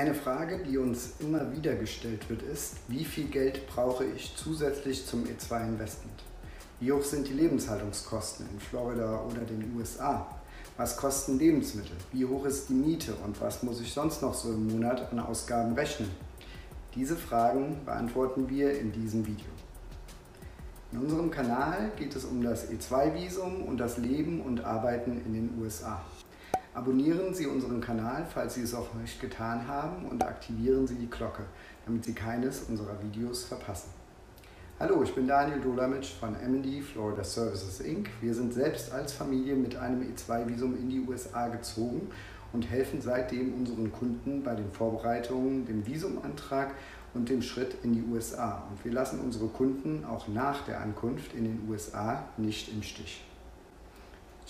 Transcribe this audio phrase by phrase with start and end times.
[0.00, 5.04] Eine Frage, die uns immer wieder gestellt wird, ist, wie viel Geld brauche ich zusätzlich
[5.04, 6.24] zum E2-Investment?
[6.80, 10.26] Wie hoch sind die Lebenshaltungskosten in Florida oder den USA?
[10.78, 11.94] Was kosten Lebensmittel?
[12.12, 15.18] Wie hoch ist die Miete und was muss ich sonst noch so im Monat an
[15.18, 16.08] Ausgaben rechnen?
[16.94, 19.50] Diese Fragen beantworten wir in diesem Video.
[20.92, 25.58] In unserem Kanal geht es um das E2-Visum und das Leben und Arbeiten in den
[25.60, 26.00] USA.
[26.72, 31.10] Abonnieren Sie unseren Kanal, falls Sie es auch nicht getan haben und aktivieren Sie die
[31.10, 31.42] Glocke,
[31.84, 33.90] damit Sie keines unserer Videos verpassen.
[34.78, 38.08] Hallo, ich bin Daniel Dolamitsch von MD Florida Services Inc.
[38.20, 42.08] Wir sind selbst als Familie mit einem E2-Visum in die USA gezogen
[42.52, 46.74] und helfen seitdem unseren Kunden bei den Vorbereitungen, dem Visumantrag
[47.14, 48.68] und dem Schritt in die USA.
[48.70, 53.24] Und wir lassen unsere Kunden auch nach der Ankunft in den USA nicht im Stich.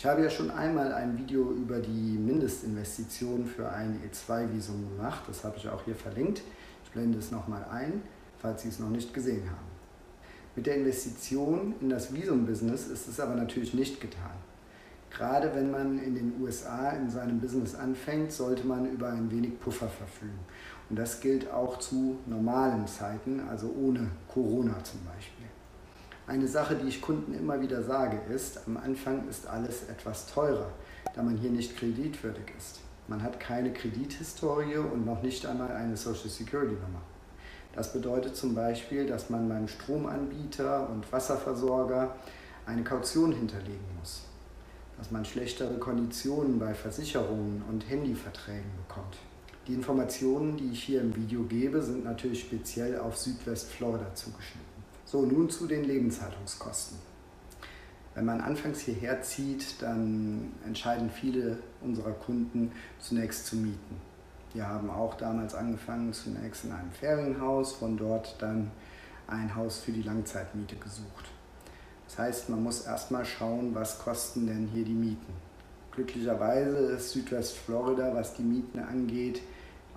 [0.00, 5.24] Ich habe ja schon einmal ein Video über die Mindestinvestitionen für ein E2-Visum gemacht.
[5.27, 6.41] Das habe ich auch hier verlinkt.
[6.86, 8.00] Ich blende es nochmal ein,
[8.38, 9.69] falls Sie es noch nicht gesehen haben.
[10.56, 14.38] Mit der Investition in das Visum-Business ist es aber natürlich nicht getan.
[15.10, 19.60] Gerade wenn man in den USA in seinem Business anfängt, sollte man über ein wenig
[19.60, 20.38] Puffer verfügen.
[20.88, 25.39] Und das gilt auch zu normalen Zeiten, also ohne Corona zum Beispiel.
[26.31, 30.70] Eine Sache, die ich Kunden immer wieder sage, ist, am Anfang ist alles etwas teurer,
[31.12, 32.78] da man hier nicht kreditwürdig ist.
[33.09, 37.03] Man hat keine Kredithistorie und noch nicht einmal eine Social Security Nummer.
[37.75, 42.14] Das bedeutet zum Beispiel, dass man beim Stromanbieter und Wasserversorger
[42.65, 44.22] eine Kaution hinterlegen muss,
[44.98, 49.17] dass man schlechtere Konditionen bei Versicherungen und Handyverträgen bekommt.
[49.67, 54.69] Die Informationen, die ich hier im Video gebe, sind natürlich speziell auf Südwestflorida zugeschnitten.
[55.11, 56.97] So, nun zu den Lebenshaltungskosten.
[58.14, 64.00] Wenn man anfangs hierher zieht, dann entscheiden viele unserer Kunden zunächst zu mieten.
[64.55, 68.70] Wir haben auch damals angefangen, zunächst in einem Ferienhaus, von dort dann
[69.27, 71.25] ein Haus für die Langzeitmiete gesucht.
[72.06, 75.32] Das heißt, man muss erstmal schauen, was kosten denn hier die Mieten.
[75.91, 79.42] Glücklicherweise ist Südwestflorida, was die Mieten angeht,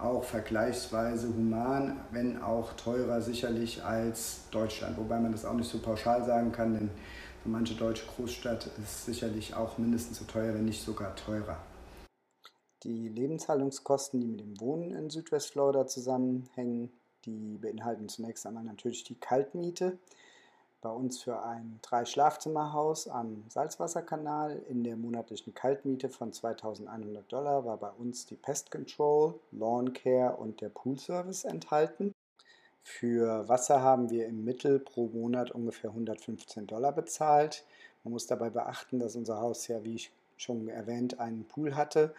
[0.03, 4.97] auch vergleichsweise human, wenn auch teurer sicherlich als Deutschland.
[4.97, 6.89] Wobei man das auch nicht so pauschal sagen kann, denn
[7.41, 11.57] für manche deutsche Großstadt ist sicherlich auch mindestens so teuer, wenn nicht sogar teurer.
[12.83, 16.91] Die Lebenshaltungskosten, die mit dem Wohnen in Südwestflorida zusammenhängen,
[17.25, 19.97] die beinhalten zunächst einmal natürlich die Kaltmiete.
[20.83, 27.77] Bei uns für ein Drei-Schlafzimmer-Haus am Salzwasserkanal in der monatlichen Kaltmiete von 2100 Dollar war
[27.77, 32.13] bei uns die Pest Control, Lawn Care und der Pool Service enthalten.
[32.83, 37.63] Für Wasser haben wir im Mittel pro Monat ungefähr 115 Dollar bezahlt.
[38.03, 42.13] Man muss dabei beachten, dass unser Haus ja, wie ich schon erwähnt, einen Pool hatte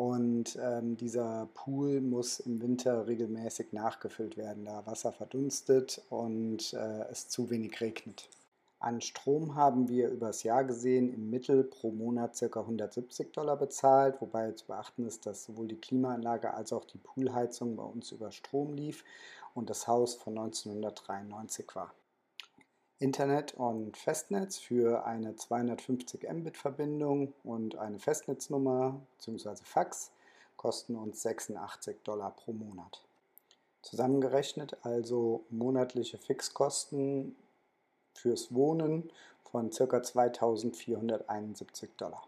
[0.00, 7.02] und ähm, dieser Pool muss im Winter regelmäßig nachgefüllt werden, da Wasser verdunstet und äh,
[7.10, 8.30] es zu wenig regnet.
[8.78, 12.60] An Strom haben wir übers Jahr gesehen im Mittel pro Monat ca.
[12.60, 17.76] 170 Dollar bezahlt, wobei zu beachten ist, dass sowohl die Klimaanlage als auch die Poolheizung
[17.76, 19.04] bei uns über Strom lief
[19.52, 21.92] und das Haus von 1993 war.
[23.00, 29.56] Internet und Festnetz für eine 250 Mbit Verbindung und eine Festnetznummer bzw.
[29.64, 30.12] Fax
[30.58, 33.02] kosten uns 86 Dollar pro Monat.
[33.80, 37.34] Zusammengerechnet also monatliche Fixkosten
[38.12, 39.10] fürs Wohnen
[39.50, 40.02] von ca.
[40.02, 42.22] 2471 Dollar.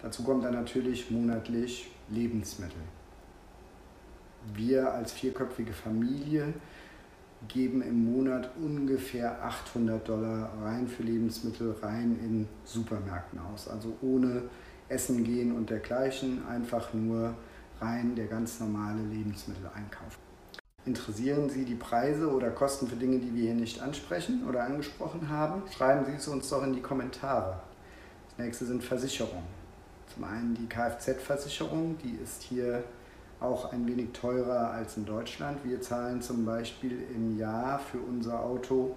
[0.00, 2.82] Dazu kommt dann natürlich monatlich Lebensmittel.
[4.54, 6.52] Wir als vierköpfige Familie
[7.48, 13.68] geben im Monat ungefähr 800 Dollar rein für Lebensmittel rein in Supermärkten aus.
[13.68, 14.44] Also ohne
[14.88, 17.34] Essen gehen und dergleichen, einfach nur
[17.80, 20.18] rein der ganz normale Lebensmitteleinkauf.
[20.84, 25.28] Interessieren Sie die Preise oder Kosten für Dinge, die wir hier nicht ansprechen oder angesprochen
[25.28, 25.62] haben?
[25.70, 27.60] Schreiben Sie es uns doch in die Kommentare.
[28.28, 29.62] Das nächste sind Versicherungen.
[30.12, 32.82] Zum einen die Kfz-Versicherung, die ist hier
[33.42, 35.58] auch ein wenig teurer als in Deutschland.
[35.64, 38.96] Wir zahlen zum Beispiel im Jahr für unser Auto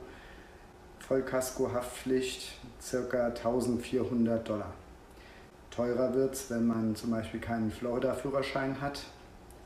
[1.08, 2.60] Vollkasko-Haftpflicht
[3.10, 3.26] ca.
[3.28, 4.74] 1400 Dollar.
[5.70, 9.04] Teurer wird es, wenn man zum Beispiel keinen Florida-Führerschein hat.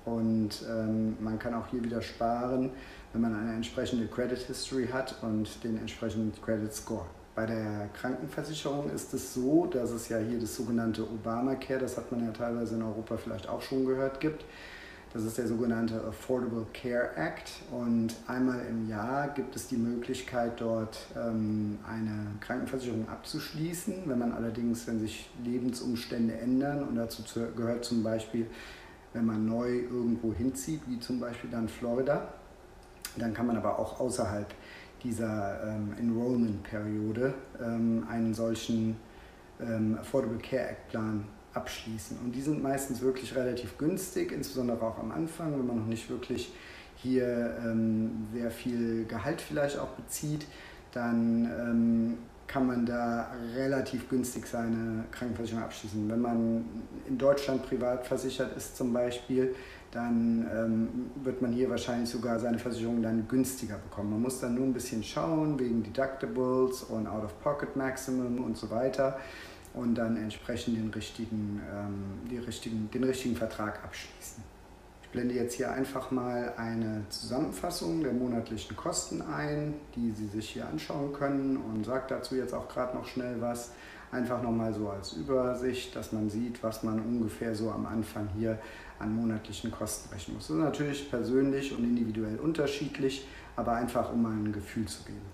[0.05, 2.71] Und ähm, man kann auch hier wieder sparen,
[3.13, 7.05] wenn man eine entsprechende Credit History hat und den entsprechenden Credit Score.
[7.35, 12.11] Bei der Krankenversicherung ist es so, dass es ja hier das sogenannte Obamacare, das hat
[12.11, 14.43] man ja teilweise in Europa vielleicht auch schon gehört, gibt.
[15.11, 20.61] Das ist der sogenannte Affordable Care Act und einmal im Jahr gibt es die Möglichkeit,
[20.61, 24.03] dort ähm, eine Krankenversicherung abzuschließen.
[24.05, 27.23] Wenn man allerdings, wenn sich Lebensumstände ändern und dazu
[27.55, 28.45] gehört zum Beispiel
[29.13, 32.27] wenn man neu irgendwo hinzieht, wie zum Beispiel dann Florida.
[33.17, 34.53] Dann kann man aber auch außerhalb
[35.03, 38.97] dieser ähm, Enrollment-Periode ähm, einen solchen
[39.99, 42.17] Affordable Care Act Plan abschließen.
[42.23, 46.09] Und die sind meistens wirklich relativ günstig, insbesondere auch am Anfang, wenn man noch nicht
[46.09, 46.51] wirklich
[46.97, 50.45] hier ähm, sehr viel Gehalt vielleicht auch bezieht,
[50.91, 52.17] dann ähm,
[52.47, 56.09] kann man da relativ günstig seine Krankenversicherung abschließen.
[56.09, 56.65] Wenn man
[57.07, 59.55] in Deutschland privat versichert ist zum Beispiel,
[59.91, 64.11] dann ähm, wird man hier wahrscheinlich sogar seine Versicherung dann günstiger bekommen.
[64.11, 69.19] Man muss dann nur ein bisschen schauen wegen Deductibles und Out-of-Pocket-Maximum und so weiter
[69.73, 74.43] und dann entsprechend den richtigen, ähm, die richtigen, den richtigen Vertrag abschließen.
[75.03, 80.51] Ich blende jetzt hier einfach mal eine Zusammenfassung der monatlichen Kosten ein, die Sie sich
[80.51, 83.71] hier anschauen können und sage dazu jetzt auch gerade noch schnell was.
[84.11, 88.59] Einfach nochmal so als Übersicht, dass man sieht, was man ungefähr so am Anfang hier
[88.99, 90.47] an monatlichen Kosten rechnen muss.
[90.47, 95.25] Das ist natürlich persönlich und individuell unterschiedlich, aber einfach um mal ein Gefühl zu geben.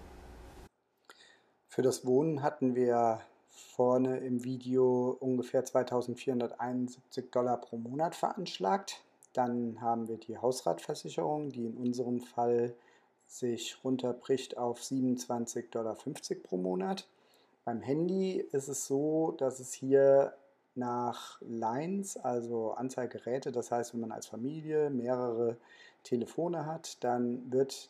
[1.68, 3.20] Für das Wohnen hatten wir
[3.56, 9.02] vorne im Video ungefähr 2471 Dollar pro Monat veranschlagt.
[9.34, 12.76] Dann haben wir die Hausratversicherung, die in unserem Fall
[13.28, 15.98] sich runterbricht auf 27,50 Dollar
[16.44, 17.08] pro Monat.
[17.64, 20.34] Beim Handy ist es so, dass es hier
[20.76, 25.58] nach Lines, also Anzahlgeräte, das heißt, wenn man als Familie mehrere
[26.04, 27.90] Telefone hat, dann wird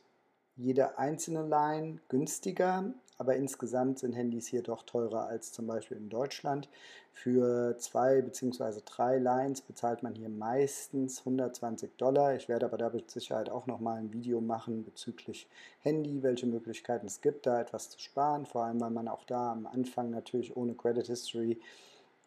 [0.55, 6.09] jede einzelne Line günstiger, aber insgesamt sind Handys hier doch teurer als zum Beispiel in
[6.09, 6.69] Deutschland.
[7.13, 8.81] Für zwei bzw.
[8.85, 12.35] drei Lines bezahlt man hier meistens 120 Dollar.
[12.35, 15.47] Ich werde aber da mit Sicherheit auch nochmal ein Video machen bezüglich
[15.79, 18.45] Handy, welche Möglichkeiten es gibt, da etwas zu sparen.
[18.45, 21.59] Vor allem, weil man auch da am Anfang natürlich ohne Credit History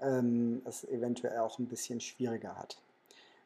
[0.00, 2.78] ähm, es eventuell auch ein bisschen schwieriger hat.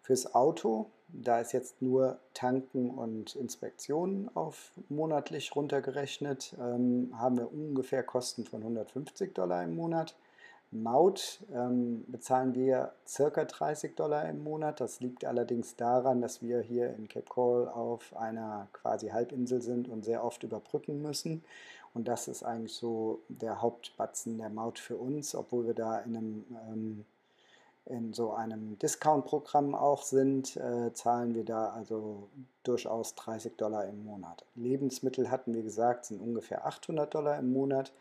[0.02, 7.52] Fürs Auto, da ist jetzt nur Tanken und Inspektionen auf monatlich runtergerechnet, ähm, haben wir
[7.52, 10.16] ungefähr Kosten von 150 Dollar im Monat.
[10.72, 14.80] Maut ähm, bezahlen wir circa 30 Dollar im Monat.
[14.80, 19.86] Das liegt allerdings daran, dass wir hier in Cape Coral auf einer quasi Halbinsel sind
[19.86, 21.44] und sehr oft überbrücken müssen.
[21.94, 26.16] Und das ist eigentlich so der Hauptbatzen der Maut für uns, obwohl wir da in
[26.16, 27.04] einem ähm,
[27.86, 32.28] in so einem Discount-Programm auch sind, äh, zahlen wir da also
[32.62, 34.44] durchaus 30 Dollar im Monat.
[34.54, 37.92] Lebensmittel hatten wir gesagt, sind ungefähr 800 Dollar im Monat.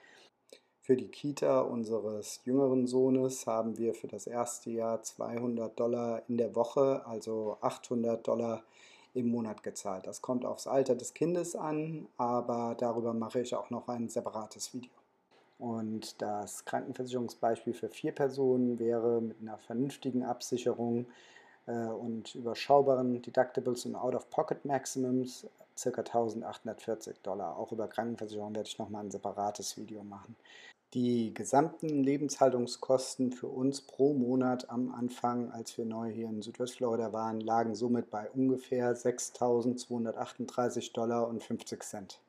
[0.81, 6.37] Für die Kita unseres jüngeren Sohnes haben wir für das erste Jahr 200 Dollar in
[6.37, 8.63] der Woche, also 800 Dollar
[9.13, 10.07] im Monat gezahlt.
[10.07, 14.73] Das kommt aufs Alter des Kindes an, aber darüber mache ich auch noch ein separates
[14.73, 14.91] Video.
[15.61, 21.05] Und das Krankenversicherungsbeispiel für vier Personen wäre mit einer vernünftigen Absicherung
[21.67, 25.45] äh, und überschaubaren Deductibles und Out-of-Pocket-Maximums
[25.79, 25.89] ca.
[25.89, 27.57] 1840 Dollar.
[27.57, 30.35] Auch über Krankenversicherung werde ich nochmal ein separates Video machen.
[30.95, 37.13] Die gesamten Lebenshaltungskosten für uns pro Monat am Anfang, als wir neu hier in Südwestflorida
[37.13, 42.19] waren, lagen somit bei ungefähr 6.238 Dollar und 50 Cent.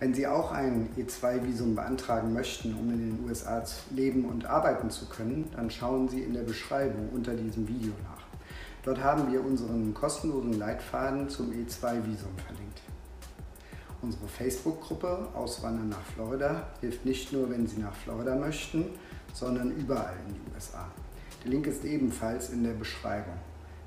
[0.00, 5.06] Wenn Sie auch ein E2-Visum beantragen möchten, um in den USA leben und arbeiten zu
[5.06, 8.22] können, dann schauen Sie in der Beschreibung unter diesem Video nach.
[8.84, 12.80] Dort haben wir unseren kostenlosen Leitfaden zum E2-Visum verlinkt.
[14.00, 18.86] Unsere Facebook-Gruppe Auswandern nach Florida hilft nicht nur, wenn Sie nach Florida möchten,
[19.34, 20.86] sondern überall in die USA.
[21.42, 23.34] Der Link ist ebenfalls in der Beschreibung.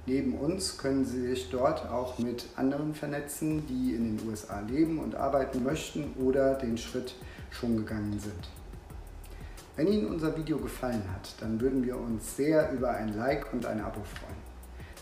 [0.07, 4.97] Neben uns können Sie sich dort auch mit anderen vernetzen, die in den USA leben
[4.97, 7.15] und arbeiten möchten oder den Schritt
[7.51, 8.49] schon gegangen sind.
[9.75, 13.65] Wenn Ihnen unser Video gefallen hat, dann würden wir uns sehr über ein Like und
[13.65, 14.51] ein Abo freuen.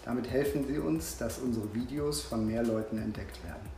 [0.04, 3.70] Damit helfen Sie uns, dass unsere Videos von mehr Leuten entdeckt werden.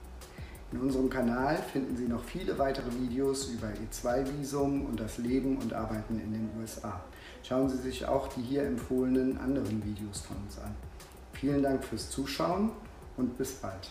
[0.71, 5.73] In unserem Kanal finden Sie noch viele weitere Videos über E2-Visum und das Leben und
[5.73, 7.03] Arbeiten in den USA.
[7.43, 10.73] Schauen Sie sich auch die hier empfohlenen anderen Videos von uns an.
[11.41, 12.69] Vielen Dank fürs Zuschauen
[13.17, 13.89] und bis bald.